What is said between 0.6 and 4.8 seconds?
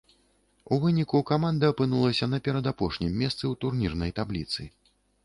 У выніку, каманда апынулася на перадапошнім месцы ў турнірнай табліцы.